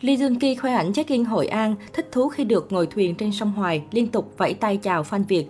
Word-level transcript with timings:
Lee 0.00 0.16
Jun 0.16 0.38
Ki 0.38 0.54
khoe 0.54 0.72
ảnh 0.72 0.92
check-in 0.92 1.24
Hội 1.24 1.46
An, 1.46 1.74
thích 1.92 2.08
thú 2.12 2.28
khi 2.28 2.44
được 2.44 2.72
ngồi 2.72 2.86
thuyền 2.86 3.14
trên 3.14 3.32
sông 3.32 3.52
Hoài, 3.52 3.82
liên 3.90 4.08
tục 4.08 4.34
vẫy 4.36 4.54
tay 4.54 4.76
chào 4.76 5.02
fan 5.02 5.24
Việt. 5.24 5.46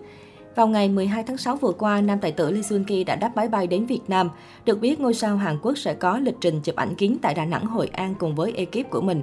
Vào 0.55 0.69
ngày 0.69 0.89
12 0.89 1.23
tháng 1.23 1.37
6 1.37 1.57
vừa 1.57 1.73
qua, 1.73 2.01
nam 2.01 2.19
tài 2.21 2.33
tử 2.33 2.51
Lee 2.51 2.63
Jun 2.63 2.85
Ki 2.85 3.05
đã 3.05 3.17
đáp 3.17 3.37
máy 3.37 3.49
bay 3.49 3.67
đến 3.67 3.87
Việt 3.87 4.01
Nam. 4.09 4.31
Được 4.65 4.81
biết, 4.81 5.01
ngôi 5.01 5.15
sao 5.15 5.37
Hàn 5.37 5.59
Quốc 5.63 5.79
sẽ 5.79 5.95
có 5.95 6.19
lịch 6.19 6.35
trình 6.41 6.61
chụp 6.61 6.77
ảnh 6.77 6.95
kín 6.95 7.17
tại 7.23 7.35
Đà 7.35 7.45
Nẵng, 7.45 7.67
Hội 7.67 7.87
An 7.87 8.15
cùng 8.19 8.35
với 8.35 8.53
ekip 8.53 8.91
của 8.91 9.01
mình. 9.01 9.23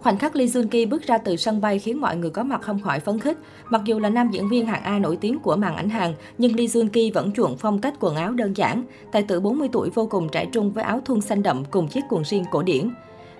Khoảnh 0.00 0.18
khắc 0.18 0.36
Lee 0.36 0.46
Jun 0.46 0.68
Ki 0.68 0.86
bước 0.86 1.02
ra 1.02 1.18
từ 1.18 1.36
sân 1.36 1.60
bay 1.60 1.78
khiến 1.78 2.00
mọi 2.00 2.16
người 2.16 2.30
có 2.30 2.42
mặt 2.42 2.62
không 2.62 2.80
khỏi 2.80 3.00
phấn 3.00 3.18
khích. 3.18 3.38
Mặc 3.70 3.82
dù 3.84 3.98
là 3.98 4.08
nam 4.08 4.28
diễn 4.32 4.48
viên 4.48 4.66
hạng 4.66 4.82
A 4.82 4.98
nổi 4.98 5.16
tiếng 5.16 5.38
của 5.38 5.56
màn 5.56 5.76
ảnh 5.76 5.88
Hàn, 5.88 6.14
nhưng 6.38 6.56
Lee 6.56 6.66
Jun 6.66 6.88
Ki 6.88 7.10
vẫn 7.10 7.32
chuộng 7.32 7.56
phong 7.56 7.80
cách 7.80 7.94
quần 8.00 8.16
áo 8.16 8.32
đơn 8.32 8.56
giản. 8.56 8.84
Tài 9.12 9.22
tử 9.22 9.40
40 9.40 9.68
tuổi 9.72 9.90
vô 9.90 10.06
cùng 10.06 10.28
trẻ 10.28 10.46
trung 10.52 10.72
với 10.72 10.84
áo 10.84 11.00
thun 11.04 11.20
xanh 11.20 11.42
đậm 11.42 11.64
cùng 11.64 11.88
chiếc 11.88 12.00
quần 12.10 12.22
jean 12.22 12.44
cổ 12.50 12.62
điển. 12.62 12.90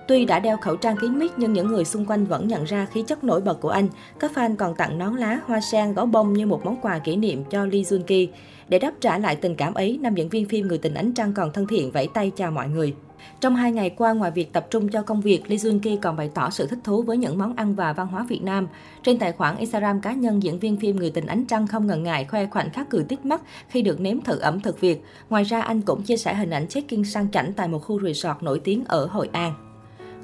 Tuy 0.09 0.25
đã 0.25 0.39
đeo 0.41 0.57
khẩu 0.57 0.77
trang 0.77 0.97
kín 0.97 1.19
mít 1.19 1.31
nhưng 1.37 1.53
những 1.53 1.67
người 1.67 1.85
xung 1.85 2.07
quanh 2.07 2.25
vẫn 2.25 2.49
nhận 2.49 2.65
ra 2.65 2.87
khí 2.87 3.03
chất 3.03 3.25
nổi 3.25 3.41
bật 3.41 3.61
của 3.61 3.69
anh. 3.69 3.89
Các 4.19 4.33
fan 4.35 4.57
còn 4.57 4.75
tặng 4.75 4.99
nón 4.99 5.17
lá, 5.17 5.41
hoa 5.47 5.61
sen, 5.61 5.95
gấu 5.95 6.07
bông 6.07 6.33
như 6.33 6.47
một 6.47 6.65
món 6.65 6.77
quà 6.81 6.99
kỷ 6.99 7.17
niệm 7.17 7.45
cho 7.45 7.67
Lee 7.67 7.83
Jun 7.83 8.03
Ki. 8.03 8.29
Để 8.69 8.79
đáp 8.79 8.93
trả 9.01 9.19
lại 9.19 9.37
tình 9.37 9.55
cảm 9.55 9.75
ấy, 9.75 9.99
nam 10.03 10.15
diễn 10.15 10.29
viên 10.29 10.49
phim 10.49 10.69
Người 10.69 10.79
tình 10.79 10.95
ánh 10.95 11.13
trăng 11.13 11.33
còn 11.33 11.53
thân 11.53 11.67
thiện 11.67 11.91
vẫy 11.91 12.09
tay 12.15 12.33
chào 12.37 12.51
mọi 12.51 12.69
người. 12.69 12.95
Trong 13.41 13.57
hai 13.57 13.73
ngày 13.73 13.91
qua, 13.91 14.13
ngoài 14.13 14.31
việc 14.31 14.53
tập 14.53 14.67
trung 14.71 14.89
cho 14.89 15.03
công 15.03 15.21
việc, 15.21 15.51
Lee 15.51 15.57
Jun 15.57 15.79
Ki 15.79 15.97
còn 15.97 16.17
bày 16.17 16.31
tỏ 16.35 16.51
sự 16.51 16.67
thích 16.67 16.79
thú 16.85 17.03
với 17.03 17.17
những 17.17 17.39
món 17.39 17.57
ăn 17.57 17.75
và 17.75 17.93
văn 17.93 18.07
hóa 18.07 18.27
Việt 18.29 18.43
Nam. 18.43 18.69
Trên 19.03 19.19
tài 19.19 19.33
khoản 19.33 19.57
Instagram 19.57 20.01
cá 20.01 20.13
nhân, 20.13 20.43
diễn 20.43 20.59
viên 20.59 20.77
phim 20.77 20.97
Người 20.97 21.11
tình 21.11 21.27
ánh 21.27 21.45
trăng 21.45 21.67
không 21.67 21.87
ngần 21.87 22.03
ngại 22.03 22.25
khoe 22.25 22.47
khoảnh 22.47 22.71
khắc 22.71 22.91
cười 22.91 23.05
tít 23.05 23.27
mắt 23.27 23.43
khi 23.69 23.83
được 23.83 24.01
nếm 24.01 24.21
thử 24.21 24.39
ẩm 24.39 24.61
thực 24.61 24.81
Việt. 24.81 25.05
Ngoài 25.31 25.45
ra, 25.45 25.61
anh 25.61 25.81
cũng 25.81 26.03
chia 26.03 26.17
sẻ 26.17 26.35
hình 26.35 26.51
ảnh 26.51 26.69
check-in 26.69 27.05
sang 27.05 27.31
chảnh 27.31 27.53
tại 27.53 27.69
một 27.69 27.79
khu 27.79 28.01
resort 28.03 28.43
nổi 28.43 28.61
tiếng 28.65 28.85
ở 28.89 29.07
Hội 29.07 29.29
An. 29.33 29.70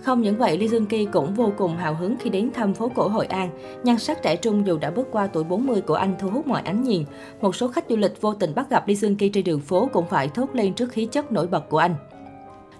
Không 0.07 0.23
những 0.23 0.39
vậy, 0.39 0.59
Lee 0.59 0.69
Jun 0.69 0.87
Ki 0.87 1.05
cũng 1.13 1.35
vô 1.35 1.53
cùng 1.57 1.77
hào 1.77 1.95
hứng 1.95 2.17
khi 2.21 2.31
đến 2.31 2.51
thăm 2.55 2.75
phố 2.75 2.91
cổ 2.95 3.09
Hội 3.09 3.27
An. 3.27 3.51
Nhan 3.85 3.99
sắc 3.99 4.23
trẻ 4.23 4.37
trung 4.37 4.67
dù 4.67 4.79
đã 4.79 4.91
bước 4.91 5.09
qua 5.13 5.27
tuổi 5.27 5.45
40 5.45 5.81
của 5.81 5.95
anh 5.95 6.17
thu 6.19 6.31
hút 6.31 6.47
mọi 6.47 6.63
ánh 6.65 6.83
nhìn. 6.83 7.05
Một 7.41 7.57
số 7.57 7.69
khách 7.69 7.85
du 7.89 7.97
lịch 7.97 8.21
vô 8.21 8.35
tình 8.35 8.55
bắt 8.55 8.71
gặp 8.71 8.89
Lee 8.89 8.95
Jun 8.95 9.17
Ki 9.17 9.29
trên 9.29 9.45
đường 9.45 9.61
phố 9.61 9.89
cũng 9.93 10.07
phải 10.09 10.29
thốt 10.29 10.47
lên 10.53 10.75
trước 10.75 10.93
khí 10.93 11.07
chất 11.07 11.33
nổi 11.33 11.47
bật 11.47 11.69
của 11.69 11.79
anh. 11.79 11.95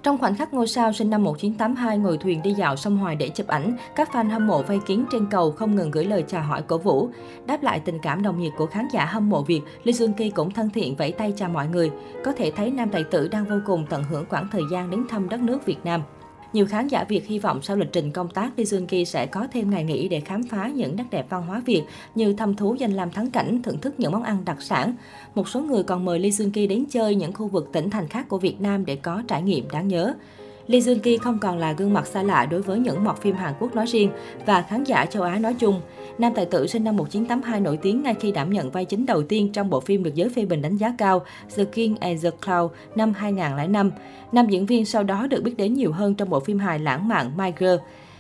Trong 0.03 0.19
khoảnh 0.19 0.35
khắc 0.35 0.55
ngôi 0.55 0.67
sao 0.67 0.93
sinh 0.93 1.11
năm 1.11 1.25
1982 1.25 1.99
ngồi 1.99 2.19
thuyền 2.19 2.43
đi 2.43 2.55
dạo 2.55 2.77
sông 2.77 2.97
Hoài 2.97 3.17
để 3.17 3.29
chụp 3.29 3.47
ảnh, 3.47 3.77
các 3.97 4.11
fan 4.13 4.31
hâm 4.31 4.47
mộ 4.47 4.63
vây 4.63 4.79
kín 4.87 5.05
trên 5.11 5.27
cầu 5.31 5.53
không 5.53 5.77
ngừng 5.77 5.91
gửi 5.91 6.05
lời 6.05 6.25
chào 6.29 6.43
hỏi 6.43 6.63
cổ 6.63 6.79
vũ. 6.79 7.09
Đáp 7.47 7.63
lại 7.63 7.81
tình 7.81 7.99
cảm 8.03 8.23
nồng 8.23 8.41
nhiệt 8.41 8.53
của 8.57 8.67
khán 8.67 8.89
giả 8.93 9.05
hâm 9.05 9.29
mộ 9.29 9.43
Việt, 9.43 9.61
Lee 9.85 9.93
Jun 9.93 10.13
Ki 10.13 10.31
cũng 10.31 10.51
thân 10.51 10.71
thiện 10.71 10.97
vẫy 10.97 11.13
tay 11.13 11.33
chào 11.37 11.49
mọi 11.49 11.69
người. 11.69 11.91
Có 12.25 12.33
thể 12.33 12.51
thấy 12.51 12.71
nam 12.71 12.89
tài 12.91 13.05
tử 13.05 13.29
đang 13.29 13.45
vô 13.45 13.57
cùng 13.67 13.87
tận 13.91 14.05
hưởng 14.05 14.27
quãng 14.27 14.49
thời 14.53 14.63
gian 14.71 14.91
đến 14.91 15.05
thăm 15.09 15.29
đất 15.29 15.41
nước 15.41 15.67
Việt 15.67 15.85
Nam. 15.85 16.03
Nhiều 16.53 16.67
khán 16.67 16.89
giả 16.89 17.05
Việt 17.05 17.27
hy 17.27 17.39
vọng 17.39 17.63
sau 17.63 17.77
lịch 17.77 17.93
trình 17.93 18.11
công 18.11 18.29
tác, 18.29 18.53
Lee 18.57 18.65
Jun 18.65 18.87
Ki 18.87 19.05
sẽ 19.05 19.27
có 19.27 19.47
thêm 19.53 19.71
ngày 19.71 19.85
nghỉ 19.85 20.09
để 20.09 20.21
khám 20.21 20.43
phá 20.43 20.69
những 20.75 20.97
nét 20.97 21.05
đẹp 21.11 21.27
văn 21.29 21.47
hóa 21.47 21.63
Việt 21.67 21.83
như 22.15 22.33
thăm 22.33 22.55
thú 22.55 22.75
danh 22.75 22.93
lam 22.93 23.11
thắng 23.11 23.31
cảnh, 23.31 23.63
thưởng 23.63 23.79
thức 23.79 23.95
những 23.99 24.13
món 24.13 24.23
ăn 24.23 24.45
đặc 24.45 24.63
sản. 24.63 24.95
Một 25.35 25.49
số 25.49 25.61
người 25.61 25.83
còn 25.83 26.05
mời 26.05 26.19
Lee 26.19 26.31
Jun 26.31 26.51
Ki 26.51 26.67
đến 26.67 26.85
chơi 26.91 27.15
những 27.15 27.33
khu 27.33 27.49
vực 27.49 27.69
tỉnh 27.73 27.91
thành 27.91 28.09
khác 28.09 28.29
của 28.29 28.39
Việt 28.39 28.61
Nam 28.61 28.85
để 28.85 28.97
có 28.97 29.23
trải 29.29 29.43
nghiệm 29.43 29.71
đáng 29.71 29.89
nhớ. 29.89 30.15
Lee 30.67 30.81
Jun 30.81 30.99
Ki 30.99 31.19
không 31.19 31.39
còn 31.39 31.59
là 31.59 31.73
gương 31.73 31.95
mặt 31.95 32.07
xa 32.07 32.23
lạ 32.23 32.47
đối 32.47 32.63
với 32.63 32.79
những 32.79 33.05
mọt 33.05 33.19
phim 33.19 33.37
Hàn 33.37 33.55
Quốc 33.61 33.75
nói 33.75 33.87
riêng 33.87 34.11
và 34.47 34.63
khán 34.63 34.85
giả 34.85 35.07
châu 35.07 35.23
Á 35.23 35.39
nói 35.39 35.55
chung. 35.59 35.81
Nam 36.19 36.33
tài 36.35 36.47
tử 36.47 36.67
sinh 36.67 36.85
năm 36.85 36.97
1982 36.97 37.61
nổi 37.61 37.77
tiếng 37.77 38.03
ngay 38.03 38.15
khi 38.21 38.33
đảm 38.33 38.53
nhận 38.53 38.71
vai 38.71 38.85
chính 38.85 39.07
đầu 39.07 39.23
tiên 39.23 39.53
trong 39.53 39.71
bộ 39.71 39.81
phim 39.81 40.03
được 40.03 40.15
giới 40.15 40.29
phê 40.29 40.45
bình 40.45 40.63
đánh 40.63 40.77
giá 40.77 40.95
cao 40.99 41.23
The 41.57 41.65
King 41.65 41.97
and 42.01 42.25
the 42.25 42.31
Cloud 42.31 42.71
năm 42.95 43.13
2005. 43.13 43.91
Nam 44.33 44.47
diễn 44.49 44.67
viên 44.67 44.85
sau 44.85 45.03
đó 45.03 45.27
được 45.27 45.43
biết 45.43 45.57
đến 45.57 45.75
nhiều 45.75 45.93
hơn 45.93 46.15
trong 46.15 46.31
bộ 46.31 46.41
phim 46.41 46.59
hài 46.59 46.79
lãng 46.79 47.09
mạn 47.09 47.37
My 47.37 47.53
Girl. 47.59 47.77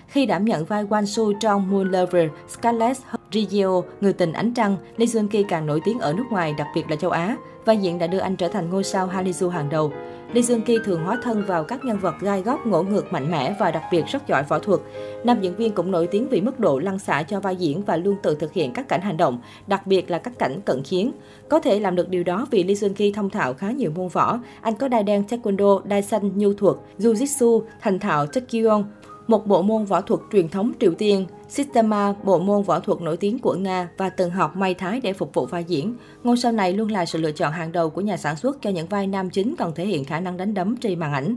Khi 0.08 0.26
đảm 0.26 0.44
nhận 0.44 0.64
vai 0.64 0.84
Wan 0.84 1.04
Su 1.04 1.32
trong 1.40 1.70
Moon 1.70 1.90
Lover, 1.90 2.28
Scarlett 2.48 3.00
Rigio, 3.32 3.82
Người 4.00 4.12
tình 4.12 4.32
ánh 4.32 4.54
trăng, 4.54 4.76
Lee 4.96 5.06
Jun 5.06 5.28
Ki 5.28 5.42
càng 5.42 5.66
nổi 5.66 5.80
tiếng 5.84 5.98
ở 5.98 6.12
nước 6.12 6.24
ngoài, 6.30 6.54
đặc 6.58 6.66
biệt 6.74 6.90
là 6.90 6.96
châu 6.96 7.10
Á. 7.10 7.36
Vai 7.64 7.76
diễn 7.76 7.98
đã 7.98 8.06
đưa 8.06 8.18
anh 8.18 8.36
trở 8.36 8.48
thành 8.48 8.70
ngôi 8.70 8.84
sao 8.84 9.06
Hallyu 9.06 9.48
hàng 9.48 9.68
đầu. 9.68 9.92
Lee 10.32 10.42
Dương 10.42 10.62
Ki 10.62 10.78
thường 10.84 11.04
hóa 11.04 11.18
thân 11.22 11.44
vào 11.46 11.64
các 11.64 11.84
nhân 11.84 11.98
vật 11.98 12.14
gai 12.20 12.42
góc, 12.42 12.66
ngỗ 12.66 12.82
ngược, 12.82 13.12
mạnh 13.12 13.30
mẽ 13.30 13.56
và 13.60 13.70
đặc 13.70 13.82
biệt 13.92 14.04
rất 14.06 14.26
giỏi 14.26 14.42
võ 14.48 14.58
thuật. 14.58 14.80
Nam 15.24 15.40
diễn 15.40 15.56
viên 15.56 15.72
cũng 15.72 15.90
nổi 15.90 16.06
tiếng 16.06 16.28
vì 16.28 16.40
mức 16.40 16.60
độ 16.60 16.78
lăn 16.78 16.98
xả 16.98 17.22
cho 17.22 17.40
vai 17.40 17.56
diễn 17.56 17.82
và 17.82 17.96
luôn 17.96 18.16
tự 18.22 18.34
thực 18.34 18.52
hiện 18.52 18.72
các 18.72 18.88
cảnh 18.88 19.00
hành 19.00 19.16
động, 19.16 19.40
đặc 19.66 19.86
biệt 19.86 20.10
là 20.10 20.18
các 20.18 20.38
cảnh 20.38 20.60
cận 20.60 20.82
chiến. 20.82 21.12
Có 21.48 21.60
thể 21.60 21.80
làm 21.80 21.96
được 21.96 22.08
điều 22.08 22.24
đó 22.24 22.46
vì 22.50 22.64
Lee 22.64 22.74
Dương 22.74 22.94
Ki 22.94 23.12
thông 23.12 23.30
thạo 23.30 23.54
khá 23.54 23.70
nhiều 23.70 23.90
môn 23.94 24.08
võ. 24.08 24.38
Anh 24.60 24.74
có 24.74 24.88
đai 24.88 25.02
đen 25.02 25.24
taekwondo, 25.28 25.80
đai 25.84 26.02
xanh 26.02 26.38
nhu 26.38 26.52
thuật, 26.52 26.76
jiu-jitsu, 26.98 27.62
thành 27.80 27.98
thạo 27.98 28.26
taekwondo, 28.26 28.84
một 29.26 29.46
bộ 29.46 29.62
môn 29.62 29.84
võ 29.84 30.00
thuật 30.00 30.20
truyền 30.32 30.48
thống 30.48 30.72
Triều 30.80 30.94
Tiên, 30.94 31.26
Sistema, 31.48 32.14
bộ 32.22 32.38
môn 32.38 32.62
võ 32.62 32.80
thuật 32.80 33.00
nổi 33.00 33.16
tiếng 33.16 33.38
của 33.38 33.54
Nga 33.54 33.88
và 33.96 34.08
từng 34.08 34.30
học 34.30 34.56
may 34.56 34.74
thái 34.74 35.00
để 35.00 35.12
phục 35.12 35.34
vụ 35.34 35.46
vai 35.46 35.64
diễn. 35.64 35.94
Ngôi 36.24 36.36
sao 36.36 36.52
này 36.52 36.72
luôn 36.72 36.90
là 36.90 37.06
sự 37.06 37.18
lựa 37.18 37.32
chọn 37.32 37.52
hàng 37.52 37.72
đầu 37.72 37.90
của 37.90 38.00
nhà 38.00 38.16
sản 38.16 38.36
xuất 38.36 38.62
cho 38.62 38.70
những 38.70 38.86
vai 38.86 39.06
nam 39.06 39.30
chính 39.30 39.54
cần 39.56 39.72
thể 39.74 39.86
hiện 39.86 40.04
khả 40.04 40.20
năng 40.20 40.36
đánh 40.36 40.54
đấm 40.54 40.76
trên 40.76 40.98
màn 40.98 41.12
ảnh. 41.12 41.36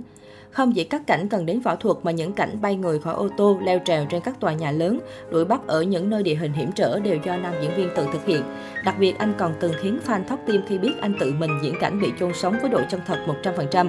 Không 0.51 0.73
chỉ 0.73 0.83
các 0.83 1.07
cảnh 1.07 1.29
cần 1.29 1.45
đến 1.45 1.59
võ 1.59 1.75
thuật 1.75 1.97
mà 2.03 2.11
những 2.11 2.33
cảnh 2.33 2.61
bay 2.61 2.75
người 2.75 2.99
khỏi 2.99 3.13
ô 3.13 3.29
tô, 3.37 3.57
leo 3.63 3.79
trèo 3.85 4.05
trên 4.09 4.21
các 4.21 4.39
tòa 4.39 4.53
nhà 4.53 4.71
lớn, 4.71 4.99
đuổi 5.31 5.45
bắt 5.45 5.67
ở 5.67 5.81
những 5.81 6.09
nơi 6.09 6.23
địa 6.23 6.35
hình 6.35 6.53
hiểm 6.53 6.71
trở 6.71 6.99
đều 6.99 7.17
do 7.25 7.37
nam 7.37 7.53
diễn 7.61 7.71
viên 7.77 7.89
tự 7.95 8.07
thực 8.13 8.25
hiện. 8.25 8.41
Đặc 8.85 8.95
biệt 8.99 9.17
anh 9.17 9.33
còn 9.37 9.53
từng 9.59 9.73
khiến 9.81 9.99
fan 10.05 10.23
thóc 10.23 10.39
tim 10.45 10.61
khi 10.67 10.77
biết 10.77 10.93
anh 11.01 11.13
tự 11.19 11.33
mình 11.39 11.51
diễn 11.63 11.73
cảnh 11.79 12.01
bị 12.01 12.11
chôn 12.19 12.33
sống 12.33 12.55
với 12.61 12.69
độ 12.69 12.81
chân 12.89 13.01
thật 13.05 13.17
100%. 13.43 13.87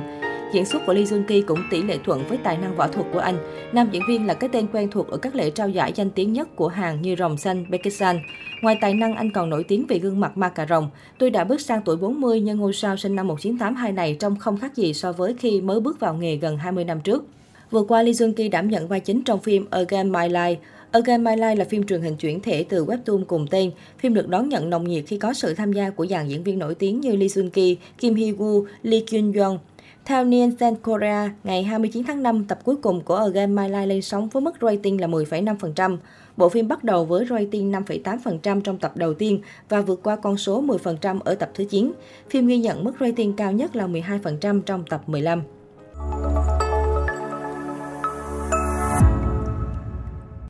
Diễn 0.53 0.65
xuất 0.65 0.87
của 0.87 0.93
Lee 0.93 1.05
Jun 1.05 1.25
Ki 1.25 1.41
cũng 1.41 1.63
tỷ 1.71 1.83
lệ 1.83 1.99
thuận 2.05 2.25
với 2.29 2.39
tài 2.39 2.57
năng 2.57 2.77
võ 2.77 2.87
thuật 2.87 3.07
của 3.13 3.19
anh. 3.19 3.39
Nam 3.73 3.89
diễn 3.93 4.03
viên 4.09 4.27
là 4.27 4.35
cái 4.35 4.51
tên 4.53 4.67
quen 4.73 4.91
thuộc 4.91 5.09
ở 5.09 5.17
các 5.17 5.35
lễ 5.35 5.51
trao 5.51 5.69
giải 5.69 5.93
danh 5.95 6.11
tiếng 6.11 6.33
nhất 6.33 6.57
của 6.57 6.69
Hàn 6.69 7.03
như 7.03 7.17
Rồng 7.17 7.37
Xanh, 7.37 7.65
Pakistan. 7.73 8.21
Ngoài 8.63 8.79
tài 8.81 8.95
năng, 8.95 9.17
anh 9.17 9.31
còn 9.33 9.51
nổi 9.51 9.65
tiếng 9.65 9.87
vì 9.87 9.99
gương 9.99 10.21
mặt 10.21 10.37
ma 10.37 10.49
cà 10.49 10.67
rồng. 10.69 10.91
Tuy 11.19 11.31
đã 11.31 11.45
bước 11.45 11.61
sang 11.61 11.83
tuổi 11.85 11.97
40 11.97 12.41
nhưng 12.41 12.59
ngôi 12.59 12.73
sao 12.73 12.97
sinh 12.97 13.17
năm 13.17 13.29
1982 13.29 13.93
này 13.93 14.17
trông 14.21 14.37
không 14.37 14.59
khác 14.59 14.77
gì 14.77 14.95
so 14.95 15.13
với 15.13 15.35
khi 15.39 15.61
mới 15.61 15.81
bước 15.81 16.01
vào 16.01 16.15
nghề 16.15 16.37
gần 16.37 16.57
20 16.57 16.85
năm 16.85 17.01
trước. 17.01 17.25
Vừa 17.71 17.83
qua, 17.83 18.03
Lee 18.03 18.13
Jun 18.13 18.33
Ki 18.33 18.49
đảm 18.49 18.69
nhận 18.69 18.89
vai 18.89 19.01
chính 19.01 19.23
trong 19.25 19.41
phim 19.41 19.67
Again 19.71 20.13
My 20.13 20.29
Life. 20.29 20.57
Again 20.91 21.25
My 21.25 21.33
Life 21.33 21.57
là 21.57 21.65
phim 21.65 21.87
truyền 21.87 22.01
hình 22.01 22.17
chuyển 22.17 22.41
thể 22.41 22.65
từ 22.69 22.87
webtoon 22.87 23.25
cùng 23.25 23.47
tên. 23.51 23.71
Phim 23.99 24.15
được 24.15 24.29
đón 24.29 24.49
nhận 24.49 24.71
nồng 24.71 24.89
nhiệt 24.89 25.05
khi 25.07 25.19
có 25.19 25.33
sự 25.33 25.55
tham 25.55 25.73
gia 25.73 25.91
của 25.91 26.07
dàn 26.07 26.29
diễn 26.29 26.43
viên 26.43 26.59
nổi 26.59 26.75
tiếng 26.75 27.01
như 27.01 27.17
Lee 27.17 27.29
Jun 27.29 27.51
Ki, 27.51 27.77
Kim 27.99 28.15
Hee 28.15 28.33
Woo, 28.33 28.65
Lee 28.83 29.01
Kyun 29.01 29.33
Young. 29.33 29.59
Theo 30.05 30.25
Nielsen 30.25 30.77
Korea, 30.77 31.31
ngày 31.45 31.63
29 31.63 32.05
tháng 32.05 32.23
5, 32.23 32.45
tập 32.45 32.59
cuối 32.65 32.77
cùng 32.77 33.01
của 33.01 33.15
A 33.17 33.27
Game 33.27 33.47
My 33.47 33.69
Life 33.75 33.87
lên 33.87 34.03
sóng 34.03 34.29
với 34.29 34.41
mức 34.41 34.55
rating 34.61 35.01
là 35.01 35.07
10,5%. 35.07 35.97
Bộ 36.37 36.49
phim 36.49 36.69
bắt 36.69 36.85
đầu 36.85 37.05
với 37.05 37.27
rating 37.31 37.73
5,8% 37.73 38.61
trong 38.61 38.79
tập 38.79 38.93
đầu 38.97 39.15
tiên 39.15 39.41
và 39.69 39.81
vượt 39.81 40.01
qua 40.03 40.17
con 40.17 40.37
số 40.37 40.63
10% 40.63 41.19
ở 41.25 41.35
tập 41.35 41.51
thứ 41.55 41.65
9. 41.65 41.93
Phim 42.31 42.47
ghi 42.47 42.59
nhận 42.59 42.85
mức 42.85 42.93
rating 43.01 43.33
cao 43.33 43.53
nhất 43.53 43.77
là 43.77 43.87
12% 43.87 44.63
trong 44.63 44.85
tập 44.91 45.03
15. 45.07 45.43